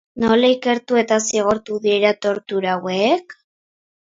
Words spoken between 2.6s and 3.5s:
hauek?